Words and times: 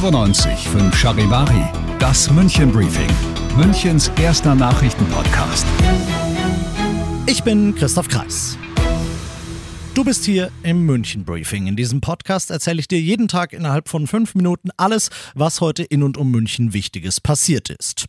95 0.00 0.66
5 0.66 0.96
Charivari, 0.96 1.62
das 1.98 2.30
München 2.30 2.72
Briefing, 2.72 3.10
Münchens 3.54 4.10
erster 4.18 4.54
Nachrichtenpodcast. 4.54 5.66
Ich 7.26 7.42
bin 7.44 7.74
Christoph 7.74 8.08
Kreis. 8.08 8.56
Du 9.92 10.02
bist 10.02 10.24
hier 10.24 10.50
im 10.62 10.86
München 10.86 11.26
Briefing. 11.26 11.66
In 11.66 11.76
diesem 11.76 12.00
Podcast 12.00 12.50
erzähle 12.50 12.80
ich 12.80 12.88
dir 12.88 12.98
jeden 12.98 13.28
Tag 13.28 13.52
innerhalb 13.52 13.90
von 13.90 14.06
fünf 14.06 14.34
Minuten 14.34 14.70
alles, 14.78 15.10
was 15.34 15.60
heute 15.60 15.82
in 15.82 16.02
und 16.02 16.16
um 16.16 16.30
München 16.30 16.72
Wichtiges 16.72 17.20
passiert 17.20 17.68
ist. 17.68 18.06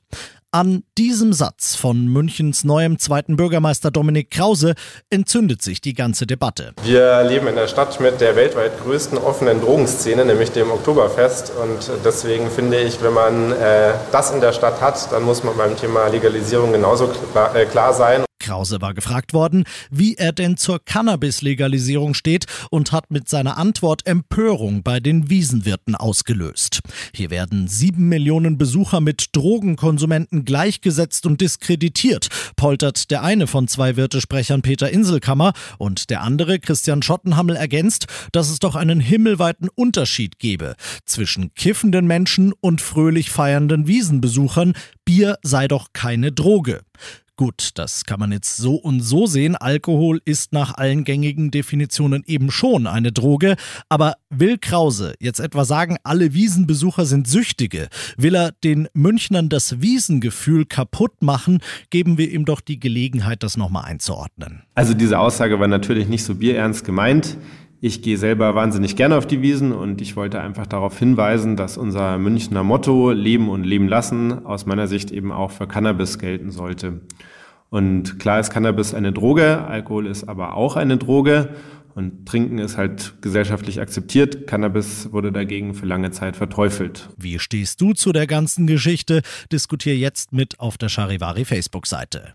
An 0.53 0.83
diesem 0.97 1.31
Satz 1.31 1.77
von 1.77 2.07
Münchens 2.07 2.65
neuem 2.65 2.99
zweiten 2.99 3.37
Bürgermeister 3.37 3.89
Dominik 3.89 4.31
Krause 4.31 4.73
entzündet 5.09 5.61
sich 5.61 5.79
die 5.79 5.93
ganze 5.93 6.27
Debatte. 6.27 6.73
Wir 6.83 7.23
leben 7.23 7.47
in 7.47 7.55
der 7.55 7.69
Stadt 7.69 8.01
mit 8.01 8.19
der 8.19 8.35
weltweit 8.35 8.73
größten 8.83 9.17
offenen 9.17 9.61
Drogenszene, 9.61 10.25
nämlich 10.25 10.51
dem 10.51 10.69
Oktoberfest. 10.69 11.53
Und 11.55 11.89
deswegen 12.03 12.51
finde 12.51 12.81
ich, 12.81 13.01
wenn 13.01 13.13
man 13.13 13.53
äh, 13.53 13.93
das 14.11 14.31
in 14.31 14.41
der 14.41 14.51
Stadt 14.51 14.81
hat, 14.81 15.09
dann 15.13 15.23
muss 15.23 15.41
man 15.45 15.55
beim 15.55 15.77
Thema 15.77 16.07
Legalisierung 16.07 16.73
genauso 16.73 17.07
klar, 17.07 17.55
äh, 17.55 17.65
klar 17.65 17.93
sein. 17.93 18.25
Krause 18.51 18.81
war 18.81 18.93
gefragt 18.93 19.31
worden, 19.31 19.63
wie 19.91 20.15
er 20.15 20.33
denn 20.33 20.57
zur 20.57 20.83
Cannabis-Legalisierung 20.83 22.13
steht 22.13 22.47
und 22.69 22.91
hat 22.91 23.09
mit 23.09 23.29
seiner 23.29 23.57
Antwort 23.57 24.05
Empörung 24.05 24.83
bei 24.83 24.99
den 24.99 25.29
Wiesenwirten 25.29 25.95
ausgelöst. 25.95 26.81
Hier 27.15 27.29
werden 27.29 27.69
sieben 27.69 28.09
Millionen 28.09 28.57
Besucher 28.57 28.99
mit 28.99 29.27
Drogenkonsumenten 29.31 30.43
gleichgesetzt 30.43 31.25
und 31.25 31.39
diskreditiert, 31.39 32.27
poltert 32.57 33.09
der 33.09 33.23
eine 33.23 33.47
von 33.47 33.69
zwei 33.69 33.95
Wirtesprechern 33.95 34.61
Peter 34.61 34.89
Inselkammer 34.89 35.53
und 35.77 36.09
der 36.09 36.21
andere 36.21 36.59
Christian 36.59 37.01
Schottenhammel 37.01 37.55
ergänzt, 37.55 38.07
dass 38.33 38.49
es 38.49 38.59
doch 38.59 38.75
einen 38.75 38.99
himmelweiten 38.99 39.69
Unterschied 39.73 40.39
gebe 40.39 40.75
zwischen 41.05 41.53
kiffenden 41.53 42.05
Menschen 42.05 42.51
und 42.59 42.81
fröhlich 42.81 43.29
feiernden 43.29 43.87
Wiesenbesuchern. 43.87 44.73
Bier 45.05 45.37
sei 45.41 45.69
doch 45.69 45.93
keine 45.93 46.33
Droge. 46.33 46.81
Gut, 47.41 47.71
das 47.73 48.05
kann 48.05 48.19
man 48.19 48.31
jetzt 48.31 48.57
so 48.57 48.75
und 48.75 48.99
so 48.99 49.25
sehen. 49.25 49.55
Alkohol 49.55 50.21
ist 50.25 50.53
nach 50.53 50.75
allen 50.75 51.03
gängigen 51.05 51.49
Definitionen 51.49 52.21
eben 52.27 52.51
schon 52.51 52.85
eine 52.85 53.11
Droge. 53.11 53.55
Aber 53.89 54.13
will 54.29 54.59
Krause 54.59 55.15
jetzt 55.19 55.39
etwa 55.39 55.65
sagen, 55.65 55.97
alle 56.03 56.35
Wiesenbesucher 56.35 57.07
sind 57.07 57.27
Süchtige? 57.27 57.87
Will 58.15 58.35
er 58.35 58.51
den 58.63 58.89
Münchnern 58.93 59.49
das 59.49 59.81
Wiesengefühl 59.81 60.67
kaputt 60.67 61.23
machen? 61.23 61.61
Geben 61.89 62.19
wir 62.19 62.29
ihm 62.29 62.45
doch 62.45 62.61
die 62.61 62.79
Gelegenheit, 62.79 63.41
das 63.41 63.57
nochmal 63.57 63.85
einzuordnen. 63.85 64.61
Also 64.75 64.93
diese 64.93 65.17
Aussage 65.17 65.59
war 65.59 65.67
natürlich 65.67 66.07
nicht 66.07 66.23
so 66.23 66.35
bierernst 66.35 66.85
gemeint. 66.85 67.39
Ich 67.83 68.03
gehe 68.03 68.17
selber 68.17 68.53
wahnsinnig 68.53 68.95
gerne 68.95 69.17
auf 69.17 69.25
die 69.25 69.41
Wiesen 69.41 69.71
und 69.71 70.01
ich 70.01 70.15
wollte 70.15 70.39
einfach 70.39 70.67
darauf 70.67 70.99
hinweisen, 70.99 71.55
dass 71.55 71.79
unser 71.79 72.19
Münchner 72.19 72.63
Motto 72.63 73.09
Leben 73.09 73.49
und 73.49 73.63
Leben 73.63 73.87
lassen 73.87 74.45
aus 74.45 74.67
meiner 74.67 74.85
Sicht 74.87 75.09
eben 75.09 75.31
auch 75.31 75.49
für 75.49 75.67
Cannabis 75.67 76.19
gelten 76.19 76.51
sollte. 76.51 77.01
Und 77.71 78.19
klar 78.19 78.39
ist 78.39 78.51
Cannabis 78.51 78.93
eine 78.93 79.11
Droge, 79.11 79.65
Alkohol 79.65 80.05
ist 80.05 80.29
aber 80.29 80.53
auch 80.53 80.75
eine 80.75 80.97
Droge 80.97 81.55
und 81.95 82.27
Trinken 82.27 82.59
ist 82.59 82.77
halt 82.77 83.15
gesellschaftlich 83.21 83.81
akzeptiert. 83.81 84.45
Cannabis 84.45 85.11
wurde 85.11 85.31
dagegen 85.31 85.73
für 85.73 85.87
lange 85.87 86.11
Zeit 86.11 86.35
verteufelt. 86.35 87.09
Wie 87.17 87.39
stehst 87.39 87.81
du 87.81 87.93
zu 87.93 88.11
der 88.11 88.27
ganzen 88.27 88.67
Geschichte? 88.67 89.23
Diskutier 89.51 89.97
jetzt 89.97 90.33
mit 90.33 90.59
auf 90.59 90.77
der 90.77 90.89
Charivari 90.89 91.45
Facebook-Seite. 91.45 92.33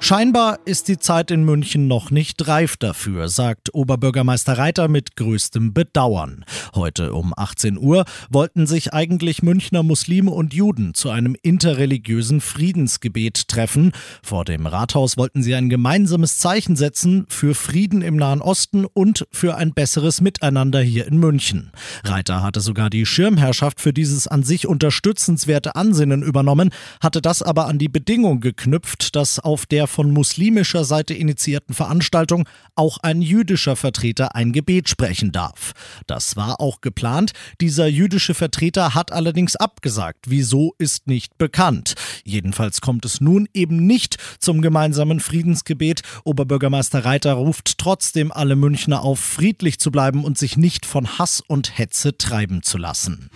Scheinbar 0.00 0.60
ist 0.64 0.86
die 0.86 0.98
Zeit 0.98 1.32
in 1.32 1.44
München 1.44 1.88
noch 1.88 2.12
nicht 2.12 2.46
reif 2.46 2.76
dafür, 2.76 3.28
sagt 3.28 3.74
Oberbürgermeister 3.74 4.56
Reiter 4.56 4.86
mit 4.86 5.16
größtem 5.16 5.74
Bedauern. 5.74 6.44
Heute 6.74 7.12
um 7.12 7.34
18 7.36 7.76
Uhr 7.76 8.04
wollten 8.30 8.66
sich 8.68 8.94
eigentlich 8.94 9.42
Münchner 9.42 9.82
Muslime 9.82 10.30
und 10.30 10.54
Juden 10.54 10.94
zu 10.94 11.10
einem 11.10 11.36
interreligiösen 11.42 12.40
Friedensgebet 12.40 13.48
treffen. 13.48 13.90
Vor 14.22 14.44
dem 14.44 14.66
Rathaus 14.66 15.16
wollten 15.16 15.42
sie 15.42 15.56
ein 15.56 15.68
gemeinsames 15.68 16.38
Zeichen 16.38 16.76
setzen 16.76 17.26
für 17.28 17.56
Frieden 17.56 18.00
im 18.00 18.16
Nahen 18.16 18.40
Osten 18.40 18.84
und 18.84 19.26
für 19.32 19.56
ein 19.56 19.74
besseres 19.74 20.20
Miteinander 20.20 20.80
hier 20.80 21.06
in 21.06 21.18
München. 21.18 21.72
Reiter 22.04 22.42
hatte 22.44 22.60
sogar 22.60 22.88
die 22.88 23.04
Schirmherrschaft 23.04 23.80
für 23.80 23.92
dieses 23.92 24.28
an 24.28 24.44
sich 24.44 24.68
unterstützenswerte 24.68 25.74
Ansinnen 25.74 26.22
übernommen, 26.22 26.70
hatte 27.02 27.20
das 27.20 27.42
aber 27.42 27.66
an 27.66 27.78
die 27.78 27.88
Bedingung 27.88 28.40
geknüpft, 28.40 29.16
dass 29.16 29.40
auf 29.40 29.66
der 29.66 29.87
von 29.88 30.12
muslimischer 30.12 30.84
Seite 30.84 31.14
initiierten 31.14 31.74
Veranstaltung 31.74 32.48
auch 32.74 32.98
ein 32.98 33.22
jüdischer 33.22 33.74
Vertreter 33.74 34.34
ein 34.34 34.52
Gebet 34.52 34.88
sprechen 34.88 35.32
darf. 35.32 35.72
Das 36.06 36.36
war 36.36 36.60
auch 36.60 36.80
geplant. 36.80 37.32
Dieser 37.60 37.86
jüdische 37.86 38.34
Vertreter 38.34 38.94
hat 38.94 39.12
allerdings 39.12 39.56
abgesagt. 39.56 40.26
Wieso 40.28 40.74
ist 40.78 41.06
nicht 41.06 41.38
bekannt. 41.38 41.94
Jedenfalls 42.24 42.80
kommt 42.80 43.04
es 43.04 43.20
nun 43.20 43.48
eben 43.54 43.86
nicht 43.86 44.18
zum 44.38 44.62
gemeinsamen 44.62 45.20
Friedensgebet. 45.20 46.02
Oberbürgermeister 46.24 47.04
Reiter 47.04 47.32
ruft 47.32 47.78
trotzdem 47.78 48.30
alle 48.30 48.56
Münchner 48.56 49.02
auf, 49.02 49.18
friedlich 49.18 49.80
zu 49.80 49.90
bleiben 49.90 50.24
und 50.24 50.38
sich 50.38 50.56
nicht 50.56 50.86
von 50.86 51.18
Hass 51.18 51.42
und 51.46 51.78
Hetze 51.78 52.16
treiben 52.16 52.62
zu 52.62 52.78
lassen. 52.78 53.30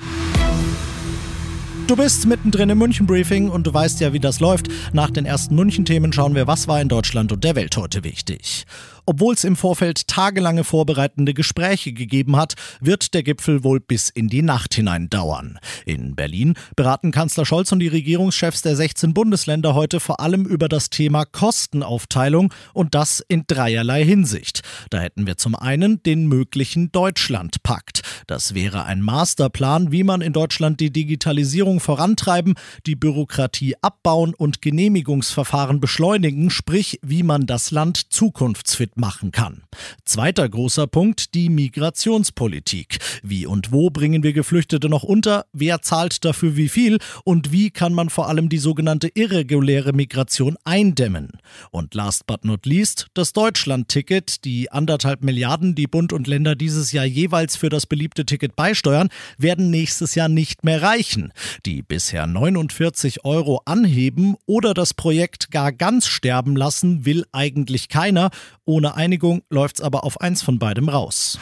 Du 1.92 1.96
bist 1.96 2.24
mittendrin 2.24 2.70
im 2.70 2.78
München 2.78 3.06
Briefing 3.06 3.50
und 3.50 3.66
du 3.66 3.74
weißt 3.74 4.00
ja, 4.00 4.14
wie 4.14 4.18
das 4.18 4.40
läuft. 4.40 4.68
Nach 4.94 5.10
den 5.10 5.26
ersten 5.26 5.54
München 5.54 5.84
Themen 5.84 6.10
schauen 6.10 6.34
wir, 6.34 6.46
was 6.46 6.66
war 6.66 6.80
in 6.80 6.88
Deutschland 6.88 7.32
und 7.32 7.44
der 7.44 7.54
Welt 7.54 7.76
heute 7.76 8.02
wichtig. 8.02 8.64
Obwohl 9.04 9.34
es 9.34 9.42
im 9.42 9.56
Vorfeld 9.56 10.06
tagelange 10.06 10.62
vorbereitende 10.62 11.34
Gespräche 11.34 11.92
gegeben 11.92 12.36
hat, 12.36 12.54
wird 12.80 13.14
der 13.14 13.24
Gipfel 13.24 13.64
wohl 13.64 13.80
bis 13.80 14.08
in 14.08 14.28
die 14.28 14.42
Nacht 14.42 14.74
hinein 14.74 15.10
dauern. 15.10 15.58
In 15.84 16.14
Berlin 16.14 16.54
beraten 16.76 17.10
Kanzler 17.10 17.44
Scholz 17.44 17.72
und 17.72 17.80
die 17.80 17.88
Regierungschefs 17.88 18.62
der 18.62 18.76
16 18.76 19.12
Bundesländer 19.12 19.74
heute 19.74 19.98
vor 19.98 20.20
allem 20.20 20.46
über 20.46 20.68
das 20.68 20.88
Thema 20.88 21.24
Kostenaufteilung 21.24 22.54
und 22.74 22.94
das 22.94 23.24
in 23.26 23.44
dreierlei 23.48 24.04
Hinsicht. 24.04 24.62
Da 24.90 25.00
hätten 25.00 25.26
wir 25.26 25.36
zum 25.36 25.56
einen 25.56 26.00
den 26.04 26.28
möglichen 26.28 26.92
Deutschlandpakt. 26.92 28.02
Das 28.28 28.54
wäre 28.54 28.84
ein 28.84 29.00
Masterplan, 29.02 29.90
wie 29.90 30.04
man 30.04 30.20
in 30.20 30.32
Deutschland 30.32 30.78
die 30.78 30.92
Digitalisierung 30.92 31.80
vorantreiben, 31.80 32.54
die 32.86 32.94
Bürokratie 32.94 33.74
abbauen 33.82 34.32
und 34.32 34.62
Genehmigungsverfahren 34.62 35.80
beschleunigen, 35.80 36.50
sprich 36.50 37.00
wie 37.02 37.24
man 37.24 37.46
das 37.46 37.72
Land 37.72 38.12
zukunftsfit 38.12 38.92
machen 39.02 39.32
kann. 39.32 39.64
Zweiter 40.04 40.48
großer 40.48 40.86
Punkt, 40.86 41.34
die 41.34 41.48
Migrationspolitik. 41.48 42.98
Wie 43.24 43.46
und 43.46 43.72
wo 43.72 43.90
bringen 43.90 44.22
wir 44.22 44.32
Geflüchtete 44.32 44.88
noch 44.88 45.02
unter? 45.02 45.44
Wer 45.52 45.82
zahlt 45.82 46.24
dafür 46.24 46.56
wie 46.56 46.68
viel? 46.68 46.98
Und 47.24 47.50
wie 47.50 47.70
kann 47.70 47.94
man 47.94 48.10
vor 48.10 48.28
allem 48.28 48.48
die 48.48 48.58
sogenannte 48.58 49.08
irreguläre 49.12 49.92
Migration 49.92 50.56
eindämmen? 50.62 51.32
Und 51.72 51.94
last 51.94 52.28
but 52.28 52.44
not 52.44 52.64
least, 52.64 53.08
das 53.14 53.32
Deutschland-Ticket. 53.32 54.44
Die 54.44 54.70
anderthalb 54.70 55.24
Milliarden, 55.24 55.74
die 55.74 55.88
Bund 55.88 56.12
und 56.12 56.28
Länder 56.28 56.54
dieses 56.54 56.92
Jahr 56.92 57.04
jeweils 57.04 57.56
für 57.56 57.70
das 57.70 57.86
beliebte 57.86 58.24
Ticket 58.24 58.54
beisteuern, 58.54 59.08
werden 59.36 59.68
nächstes 59.70 60.14
Jahr 60.14 60.28
nicht 60.28 60.62
mehr 60.62 60.80
reichen. 60.80 61.32
Die 61.66 61.82
bisher 61.82 62.28
49 62.28 63.24
Euro 63.24 63.62
anheben 63.64 64.36
oder 64.46 64.74
das 64.74 64.94
Projekt 64.94 65.50
gar 65.50 65.72
ganz 65.72 66.06
sterben 66.06 66.54
lassen, 66.54 67.04
will 67.04 67.24
eigentlich 67.32 67.88
keiner. 67.88 68.30
Ohne 68.64 68.81
ohne 68.82 68.96
Einigung 68.96 69.42
läuft's 69.48 69.80
aber 69.80 70.02
auf 70.02 70.20
eins 70.20 70.42
von 70.42 70.58
beidem 70.58 70.88
raus. 70.88 71.38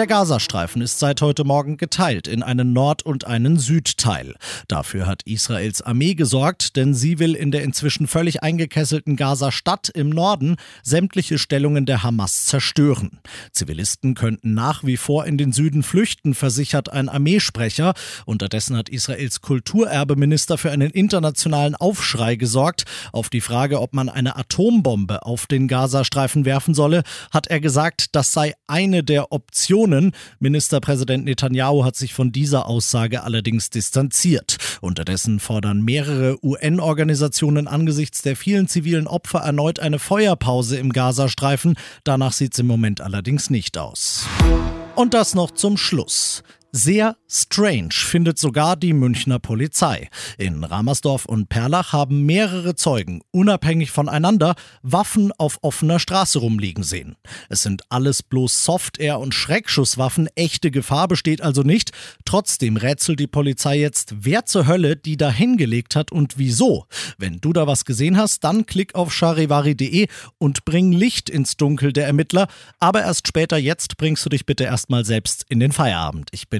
Der 0.00 0.06
Gazastreifen 0.06 0.80
ist 0.80 0.98
seit 0.98 1.20
heute 1.20 1.44
Morgen 1.44 1.76
geteilt 1.76 2.26
in 2.26 2.42
einen 2.42 2.72
Nord- 2.72 3.02
und 3.02 3.26
einen 3.26 3.58
Südteil. 3.58 4.34
Dafür 4.66 5.06
hat 5.06 5.24
Israels 5.24 5.82
Armee 5.82 6.14
gesorgt, 6.14 6.76
denn 6.76 6.94
sie 6.94 7.18
will 7.18 7.34
in 7.34 7.50
der 7.50 7.64
inzwischen 7.64 8.06
völlig 8.06 8.42
eingekesselten 8.42 9.16
Gaza-Stadt 9.16 9.90
im 9.90 10.08
Norden 10.08 10.56
sämtliche 10.82 11.36
Stellungen 11.36 11.84
der 11.84 12.02
Hamas 12.02 12.46
zerstören. 12.46 13.20
Zivilisten 13.52 14.14
könnten 14.14 14.54
nach 14.54 14.84
wie 14.84 14.96
vor 14.96 15.26
in 15.26 15.36
den 15.36 15.52
Süden 15.52 15.82
flüchten, 15.82 16.32
versichert 16.32 16.90
ein 16.90 17.10
Armeesprecher. 17.10 17.92
Unterdessen 18.24 18.78
hat 18.78 18.88
Israels 18.88 19.42
Kulturerbeminister 19.42 20.56
für 20.56 20.70
einen 20.70 20.92
internationalen 20.92 21.76
Aufschrei 21.76 22.36
gesorgt. 22.36 22.84
Auf 23.12 23.28
die 23.28 23.42
Frage, 23.42 23.82
ob 23.82 23.92
man 23.92 24.08
eine 24.08 24.36
Atombombe 24.36 25.26
auf 25.26 25.46
den 25.46 25.68
Gazastreifen 25.68 26.46
werfen 26.46 26.72
solle, 26.72 27.02
hat 27.30 27.48
er 27.48 27.60
gesagt, 27.60 28.06
das 28.12 28.32
sei 28.32 28.54
eine 28.66 29.04
der 29.04 29.30
Optionen 29.30 29.89
Sanktionen. 29.90 30.12
Ministerpräsident 30.38 31.24
Netanyahu 31.24 31.84
hat 31.84 31.96
sich 31.96 32.14
von 32.14 32.32
dieser 32.32 32.66
Aussage 32.66 33.22
allerdings 33.22 33.70
distanziert. 33.70 34.56
Unterdessen 34.80 35.40
fordern 35.40 35.82
mehrere 35.82 36.38
UN-Organisationen 36.42 37.66
angesichts 37.66 38.22
der 38.22 38.36
vielen 38.36 38.68
zivilen 38.68 39.06
Opfer 39.06 39.40
erneut 39.40 39.80
eine 39.80 39.98
Feuerpause 39.98 40.76
im 40.76 40.92
Gazastreifen. 40.92 41.74
Danach 42.04 42.32
sieht 42.32 42.54
es 42.54 42.58
im 42.60 42.66
Moment 42.66 43.00
allerdings 43.00 43.50
nicht 43.50 43.78
aus. 43.78 44.26
Und 44.94 45.14
das 45.14 45.34
noch 45.34 45.50
zum 45.50 45.76
Schluss. 45.76 46.42
Sehr 46.72 47.16
strange 47.28 47.90
findet 47.92 48.38
sogar 48.38 48.76
die 48.76 48.92
Münchner 48.92 49.40
Polizei. 49.40 50.08
In 50.38 50.62
Ramersdorf 50.62 51.24
und 51.24 51.48
Perlach 51.48 51.92
haben 51.92 52.26
mehrere 52.26 52.76
Zeugen 52.76 53.22
unabhängig 53.32 53.90
voneinander 53.90 54.54
Waffen 54.82 55.32
auf 55.32 55.58
offener 55.62 55.98
Straße 55.98 56.38
rumliegen 56.38 56.84
sehen. 56.84 57.16
Es 57.48 57.62
sind 57.62 57.82
alles 57.88 58.22
bloß 58.22 58.64
Soft-Air- 58.64 59.18
und 59.18 59.34
Schreckschusswaffen, 59.34 60.28
echte 60.36 60.70
Gefahr 60.70 61.08
besteht 61.08 61.40
also 61.40 61.62
nicht. 61.62 61.90
Trotzdem 62.24 62.76
rätselt 62.76 63.18
die 63.18 63.26
Polizei 63.26 63.80
jetzt, 63.80 64.14
wer 64.20 64.46
zur 64.46 64.68
Hölle 64.68 64.94
die 64.94 65.16
da 65.16 65.30
hingelegt 65.30 65.96
hat 65.96 66.12
und 66.12 66.38
wieso. 66.38 66.86
Wenn 67.18 67.40
du 67.40 67.52
da 67.52 67.66
was 67.66 67.84
gesehen 67.84 68.16
hast, 68.16 68.44
dann 68.44 68.66
klick 68.66 68.94
auf 68.94 69.12
charivari.de 69.12 70.06
und 70.38 70.64
bring 70.64 70.92
Licht 70.92 71.28
ins 71.30 71.56
Dunkel 71.56 71.92
der 71.92 72.06
Ermittler. 72.06 72.46
Aber 72.78 73.02
erst 73.02 73.26
später 73.26 73.58
jetzt 73.58 73.96
bringst 73.96 74.24
du 74.24 74.28
dich 74.28 74.46
bitte 74.46 74.62
erstmal 74.62 75.04
selbst 75.04 75.44
in 75.48 75.58
den 75.58 75.72
Feierabend. 75.72 76.28
Ich 76.30 76.48
bin 76.48 76.59